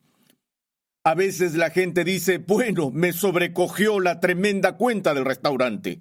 A 1.04 1.14
veces 1.14 1.56
la 1.56 1.68
gente 1.68 2.04
dice, 2.04 2.38
bueno, 2.38 2.90
me 2.90 3.12
sobrecogió 3.12 4.00
la 4.00 4.18
tremenda 4.18 4.78
cuenta 4.78 5.12
del 5.12 5.26
restaurante. 5.26 6.00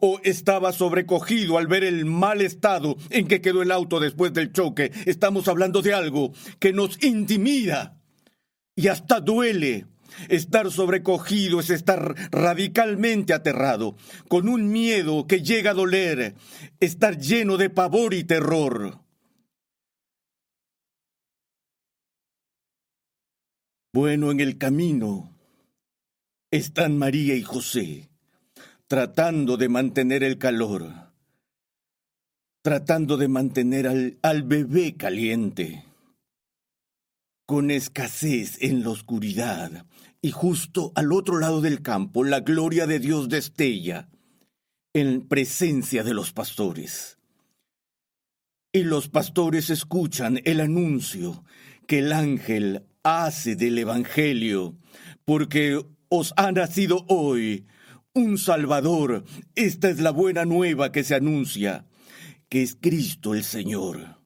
O 0.00 0.18
estaba 0.24 0.72
sobrecogido 0.72 1.58
al 1.58 1.66
ver 1.66 1.84
el 1.84 2.06
mal 2.06 2.40
estado 2.40 2.96
en 3.10 3.28
que 3.28 3.42
quedó 3.42 3.60
el 3.60 3.70
auto 3.70 4.00
después 4.00 4.32
del 4.32 4.54
choque. 4.54 4.92
Estamos 5.04 5.46
hablando 5.48 5.82
de 5.82 5.92
algo 5.92 6.32
que 6.58 6.72
nos 6.72 7.04
intimida 7.04 8.00
y 8.74 8.88
hasta 8.88 9.20
duele 9.20 9.84
Estar 10.28 10.70
sobrecogido 10.70 11.60
es 11.60 11.70
estar 11.70 12.14
radicalmente 12.30 13.32
aterrado, 13.32 13.96
con 14.28 14.48
un 14.48 14.70
miedo 14.70 15.26
que 15.26 15.42
llega 15.42 15.70
a 15.70 15.74
doler, 15.74 16.34
estar 16.80 17.18
lleno 17.18 17.56
de 17.56 17.70
pavor 17.70 18.14
y 18.14 18.24
terror. 18.24 19.00
Bueno, 23.92 24.30
en 24.30 24.40
el 24.40 24.58
camino 24.58 25.34
están 26.50 26.98
María 26.98 27.34
y 27.34 27.42
José, 27.42 28.08
tratando 28.86 29.56
de 29.56 29.68
mantener 29.68 30.22
el 30.22 30.38
calor, 30.38 31.12
tratando 32.62 33.16
de 33.16 33.28
mantener 33.28 33.86
al, 33.86 34.18
al 34.22 34.42
bebé 34.42 34.96
caliente 34.96 35.84
con 37.48 37.70
escasez 37.70 38.58
en 38.60 38.82
la 38.82 38.90
oscuridad, 38.90 39.86
y 40.20 40.30
justo 40.30 40.92
al 40.94 41.12
otro 41.12 41.38
lado 41.38 41.60
del 41.60 41.82
campo 41.82 42.24
la 42.24 42.40
gloria 42.40 42.86
de 42.86 42.98
Dios 42.98 43.28
destella 43.28 44.08
en 44.92 45.28
presencia 45.28 46.02
de 46.02 46.14
los 46.14 46.32
pastores. 46.32 47.18
Y 48.72 48.82
los 48.82 49.08
pastores 49.08 49.70
escuchan 49.70 50.40
el 50.44 50.60
anuncio 50.60 51.44
que 51.86 52.00
el 52.00 52.12
ángel 52.12 52.84
hace 53.02 53.56
del 53.56 53.78
Evangelio, 53.78 54.76
porque 55.24 55.82
os 56.08 56.34
ha 56.36 56.52
nacido 56.52 57.04
hoy 57.08 57.66
un 58.12 58.38
Salvador. 58.38 59.24
Esta 59.54 59.88
es 59.88 60.00
la 60.00 60.10
buena 60.10 60.44
nueva 60.44 60.92
que 60.92 61.04
se 61.04 61.14
anuncia, 61.14 61.86
que 62.48 62.62
es 62.62 62.76
Cristo 62.78 63.34
el 63.34 63.44
Señor. 63.44 64.18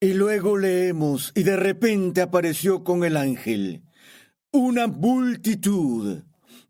Y 0.00 0.12
luego 0.14 0.56
leemos, 0.56 1.32
y 1.34 1.42
de 1.42 1.56
repente 1.56 2.20
apareció 2.20 2.84
con 2.84 3.04
el 3.04 3.16
ángel 3.16 3.82
una 4.52 4.86
multitud 4.86 6.22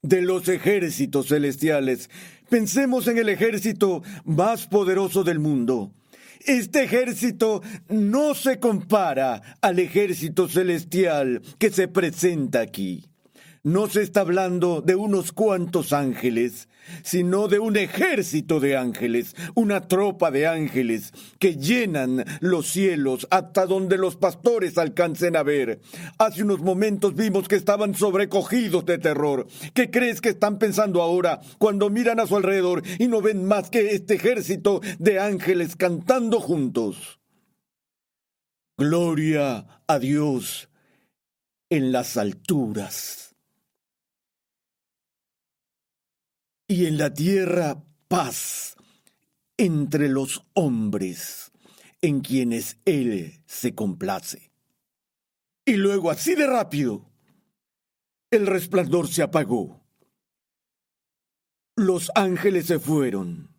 de 0.03 0.23
los 0.23 0.49
ejércitos 0.49 1.29
celestiales. 1.29 2.11
Pensemos 2.49 3.07
en 3.09 3.19
el 3.19 3.29
ejército 3.29 4.03
más 4.25 4.66
poderoso 4.66 5.25
del 5.25 5.38
mundo. 5.38 5.93
Este 6.47 6.85
ejército 6.85 7.62
no 7.88 8.35
se 8.35 8.59
compara 8.59 9.57
al 9.61 9.79
ejército 9.79 10.49
celestial 10.49 11.43
que 11.59 11.71
se 11.71 11.87
presenta 11.87 12.61
aquí 12.61 13.10
no 13.62 13.88
se 13.88 14.03
está 14.03 14.20
hablando 14.20 14.81
de 14.81 14.94
unos 14.94 15.33
cuantos 15.33 15.92
ángeles, 15.92 16.68
sino 17.03 17.46
de 17.46 17.59
un 17.59 17.77
ejército 17.77 18.59
de 18.59 18.77
ángeles, 18.77 19.37
una 19.55 19.87
tropa 19.87 20.31
de 20.31 20.46
ángeles 20.46 21.12
que 21.38 21.57
llenan 21.57 22.25
los 22.40 22.68
cielos 22.68 23.27
hasta 23.31 23.66
donde 23.66 23.99
los 23.99 24.16
pastores 24.16 24.79
alcancen 24.79 25.37
a 25.37 25.42
ver. 25.42 25.81
Hace 26.18 26.42
unos 26.42 26.61
momentos 26.61 27.14
vimos 27.14 27.49
que 27.49 27.57
estaban 27.57 27.94
sobrecogidos 27.94 28.87
de 28.87 28.99
terror. 28.99 29.46
¿Qué 29.75 29.90
crees 29.90 30.20
que 30.20 30.31
están 30.31 30.59
pensando 30.59 31.03
ahora 31.03 31.40
cuando 31.59 31.90
miran 31.90 32.20
a 32.20 32.27
su 32.27 32.37
alrededor 32.37 32.83
y 32.99 33.09
no 33.09 33.20
ven 33.20 33.44
más 33.44 33.68
que 33.70 33.90
este 33.94 34.14
ejército 34.14 34.81
de 34.99 35.20
ángeles 35.20 35.77
cantando 35.77 36.40
juntos? 36.40 37.20
Gloria 38.79 39.83
a 39.87 39.99
Dios 39.99 40.70
en 41.68 41.92
las 41.92 42.16
alturas 42.16 43.30
y 46.70 46.87
en 46.87 46.98
la 46.98 47.12
tierra 47.12 47.83
paz 48.06 48.76
entre 49.56 50.09
los 50.09 50.46
hombres 50.54 51.50
en 52.00 52.20
quienes 52.20 52.78
Él 52.85 53.42
se 53.44 53.74
complace. 53.74 54.52
Y 55.64 55.72
luego, 55.72 56.12
así 56.12 56.37
de 56.37 56.46
rápido, 56.46 57.11
el 58.30 58.46
resplandor 58.46 59.09
se 59.09 59.20
apagó. 59.20 59.80
Los 61.74 62.12
ángeles 62.14 62.66
se 62.66 62.78
fueron. 62.78 63.52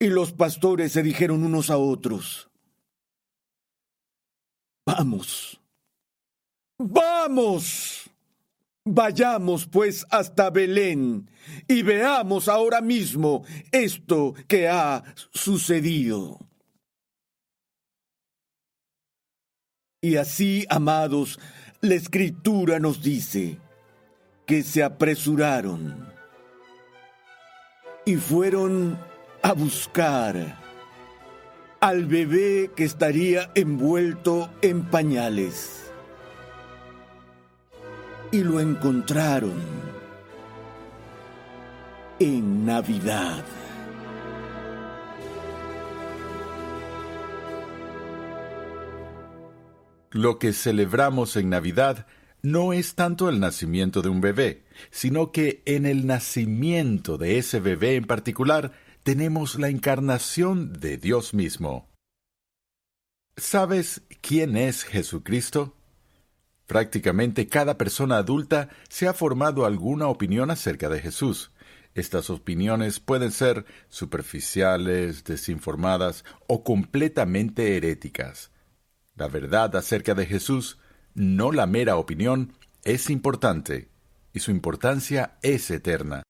Y 0.00 0.08
los 0.08 0.32
pastores 0.32 0.90
se 0.90 1.04
dijeron 1.04 1.44
unos 1.44 1.70
a 1.70 1.76
otros, 1.76 2.50
vamos, 4.84 5.60
vamos. 6.76 8.01
Vayamos 8.84 9.66
pues 9.66 10.04
hasta 10.10 10.50
Belén 10.50 11.30
y 11.68 11.82
veamos 11.82 12.48
ahora 12.48 12.80
mismo 12.80 13.44
esto 13.70 14.34
que 14.48 14.68
ha 14.68 15.04
sucedido. 15.30 16.40
Y 20.00 20.16
así, 20.16 20.66
amados, 20.68 21.38
la 21.80 21.94
escritura 21.94 22.80
nos 22.80 23.00
dice 23.02 23.60
que 24.46 24.64
se 24.64 24.82
apresuraron 24.82 26.12
y 28.04 28.16
fueron 28.16 28.98
a 29.42 29.52
buscar 29.52 30.58
al 31.80 32.06
bebé 32.06 32.72
que 32.74 32.82
estaría 32.82 33.52
envuelto 33.54 34.50
en 34.60 34.90
pañales 34.90 35.91
y 38.32 38.42
lo 38.42 38.60
encontraron 38.60 39.52
en 42.18 42.64
Navidad. 42.64 43.44
Lo 50.10 50.38
que 50.38 50.54
celebramos 50.54 51.36
en 51.36 51.50
Navidad 51.50 52.06
no 52.40 52.72
es 52.72 52.94
tanto 52.94 53.28
el 53.28 53.38
nacimiento 53.38 54.00
de 54.00 54.08
un 54.08 54.22
bebé, 54.22 54.64
sino 54.90 55.30
que 55.30 55.62
en 55.66 55.84
el 55.84 56.06
nacimiento 56.06 57.18
de 57.18 57.38
ese 57.38 57.60
bebé 57.60 57.96
en 57.96 58.06
particular 58.06 58.72
tenemos 59.02 59.58
la 59.58 59.68
encarnación 59.68 60.72
de 60.72 60.96
Dios 60.96 61.34
mismo. 61.34 61.90
¿Sabes 63.36 64.02
quién 64.22 64.56
es 64.56 64.84
Jesucristo? 64.84 65.76
Prácticamente 66.66 67.48
cada 67.48 67.76
persona 67.76 68.16
adulta 68.16 68.68
se 68.88 69.08
ha 69.08 69.12
formado 69.12 69.66
alguna 69.66 70.08
opinión 70.08 70.50
acerca 70.50 70.88
de 70.88 71.00
Jesús. 71.00 71.52
Estas 71.94 72.30
opiniones 72.30 73.00
pueden 73.00 73.32
ser 73.32 73.66
superficiales, 73.88 75.24
desinformadas 75.24 76.24
o 76.46 76.64
completamente 76.64 77.76
heréticas. 77.76 78.50
La 79.14 79.28
verdad 79.28 79.76
acerca 79.76 80.14
de 80.14 80.24
Jesús, 80.24 80.78
no 81.14 81.52
la 81.52 81.66
mera 81.66 81.96
opinión, 81.96 82.54
es 82.84 83.10
importante, 83.10 83.90
y 84.32 84.40
su 84.40 84.50
importancia 84.50 85.36
es 85.42 85.70
eterna 85.70 86.22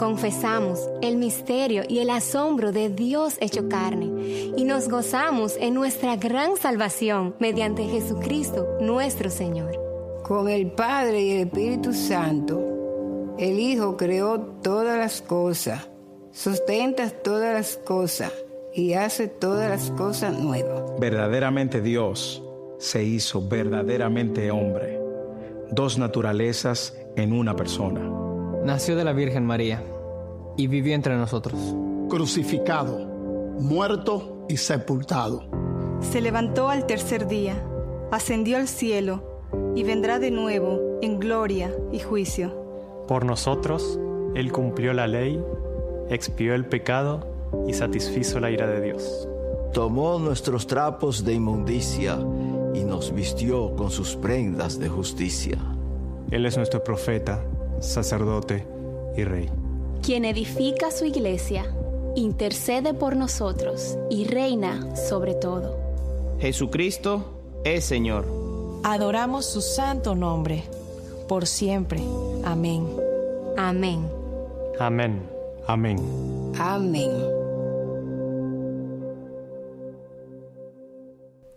confesamos 0.00 0.88
el 1.02 1.18
misterio 1.18 1.82
y 1.86 1.98
el 1.98 2.08
asombro 2.08 2.72
de 2.72 2.88
Dios 2.88 3.36
hecho 3.38 3.68
carne 3.68 4.54
y 4.56 4.64
nos 4.64 4.88
gozamos 4.88 5.58
en 5.60 5.74
nuestra 5.74 6.16
gran 6.16 6.56
salvación 6.56 7.34
mediante 7.38 7.84
Jesucristo 7.84 8.66
nuestro 8.80 9.28
Señor. 9.28 9.78
Con 10.22 10.48
el 10.48 10.72
Padre 10.72 11.20
y 11.20 11.30
el 11.32 11.48
Espíritu 11.48 11.92
Santo, 11.92 13.34
el 13.38 13.60
Hijo 13.60 13.98
creó 13.98 14.40
todas 14.40 14.96
las 14.96 15.20
cosas, 15.20 15.90
sustenta 16.32 17.10
todas 17.10 17.52
las 17.52 17.76
cosas 17.76 18.32
y 18.72 18.94
hace 18.94 19.28
todas 19.28 19.68
las 19.68 19.90
cosas 19.90 20.32
nuevas. 20.32 20.98
Verdaderamente 20.98 21.82
Dios 21.82 22.42
se 22.78 23.04
hizo 23.04 23.46
verdaderamente 23.46 24.50
hombre, 24.50 24.98
dos 25.70 25.98
naturalezas 25.98 26.96
en 27.16 27.34
una 27.34 27.54
persona 27.54 28.19
Nació 28.64 28.94
de 28.94 29.04
la 29.04 29.14
Virgen 29.14 29.46
María 29.46 29.82
y 30.58 30.66
vivió 30.66 30.94
entre 30.94 31.16
nosotros. 31.16 31.74
Crucificado, 32.10 32.98
muerto 33.58 34.44
y 34.50 34.58
sepultado. 34.58 35.44
Se 36.00 36.20
levantó 36.20 36.68
al 36.68 36.84
tercer 36.84 37.26
día, 37.26 37.56
ascendió 38.10 38.58
al 38.58 38.68
cielo 38.68 39.22
y 39.74 39.82
vendrá 39.82 40.18
de 40.18 40.30
nuevo 40.30 40.98
en 41.00 41.18
gloria 41.18 41.74
y 41.90 42.00
juicio. 42.00 42.54
Por 43.08 43.24
nosotros, 43.24 43.98
Él 44.34 44.52
cumplió 44.52 44.92
la 44.92 45.06
ley, 45.06 45.42
expió 46.10 46.54
el 46.54 46.66
pecado 46.66 47.26
y 47.66 47.72
satisfizo 47.72 48.40
la 48.40 48.50
ira 48.50 48.66
de 48.66 48.82
Dios. 48.82 49.26
Tomó 49.72 50.18
nuestros 50.18 50.66
trapos 50.66 51.24
de 51.24 51.32
inmundicia 51.32 52.18
y 52.74 52.84
nos 52.84 53.14
vistió 53.14 53.74
con 53.74 53.90
sus 53.90 54.16
prendas 54.16 54.78
de 54.78 54.90
justicia. 54.90 55.56
Él 56.30 56.44
es 56.44 56.58
nuestro 56.58 56.84
profeta 56.84 57.42
sacerdote 57.80 58.66
y 59.16 59.24
rey. 59.24 59.50
Quien 60.02 60.24
edifica 60.24 60.90
su 60.90 61.04
iglesia, 61.04 61.66
intercede 62.14 62.94
por 62.94 63.16
nosotros 63.16 63.98
y 64.10 64.24
reina 64.24 64.96
sobre 64.96 65.34
todo. 65.34 65.78
Jesucristo 66.38 67.60
es 67.64 67.84
Señor. 67.84 68.26
Adoramos 68.82 69.46
su 69.46 69.60
santo 69.60 70.14
nombre, 70.14 70.64
por 71.28 71.46
siempre. 71.46 72.00
Amén. 72.44 72.86
Amén. 73.56 74.08
Amén. 74.78 75.22
Amén. 75.66 75.98
Amén. 76.58 77.10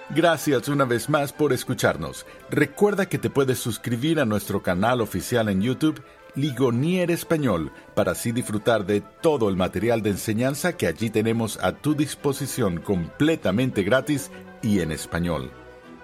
Gracias 0.09 0.69
una 0.69 0.85
vez 0.85 1.09
más 1.09 1.33
por 1.33 1.51
escucharnos. 1.53 2.25
Recuerda 2.49 3.07
que 3.07 3.19
te 3.19 3.29
puedes 3.29 3.59
suscribir 3.59 4.19
a 4.19 4.25
nuestro 4.25 4.63
canal 4.63 5.01
oficial 5.01 5.49
en 5.49 5.61
YouTube, 5.61 6.01
Ligonier 6.37 7.09
Español, 7.09 7.71
para 7.95 8.11
así 8.11 8.31
disfrutar 8.31 8.85
de 8.85 9.01
todo 9.01 9.49
el 9.49 9.57
material 9.57 10.03
de 10.03 10.11
enseñanza 10.11 10.77
que 10.77 10.85
allí 10.85 11.09
tenemos 11.09 11.57
a 11.63 11.71
tu 11.71 11.95
disposición 11.95 12.79
completamente 12.79 13.81
gratis 13.81 14.29
y 14.61 14.81
en 14.81 14.91
español. 14.91 15.49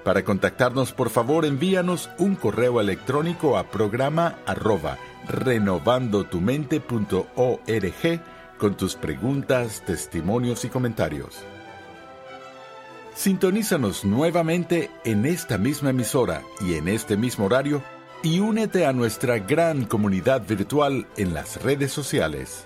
Para 0.03 0.25
contactarnos, 0.25 0.91
por 0.91 1.11
favor, 1.11 1.45
envíanos 1.45 2.09
un 2.17 2.35
correo 2.35 2.81
electrónico 2.81 3.57
a 3.57 3.69
programa 3.69 4.39
arroba 4.47 4.97
renovandotumente.org 5.27 8.21
con 8.57 8.75
tus 8.75 8.95
preguntas, 8.95 9.83
testimonios 9.85 10.65
y 10.65 10.69
comentarios. 10.69 11.43
Sintonízanos 13.13 14.03
nuevamente 14.03 14.89
en 15.05 15.27
esta 15.27 15.59
misma 15.59 15.91
emisora 15.91 16.41
y 16.59 16.73
en 16.73 16.87
este 16.87 17.17
mismo 17.17 17.45
horario 17.45 17.83
y 18.23 18.39
únete 18.39 18.85
a 18.85 18.93
nuestra 18.93 19.37
gran 19.37 19.83
comunidad 19.83 20.47
virtual 20.47 21.05
en 21.17 21.33
las 21.33 21.61
redes 21.61 21.91
sociales. 21.91 22.65